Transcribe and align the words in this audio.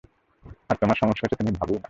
আর 0.69 0.75
তোমার 0.75 0.95
সমস্যা 0.95 1.23
হচ্ছে 1.23 1.37
তুমি 1.37 1.51
ভাবোই 1.51 1.73
না। 1.73 1.79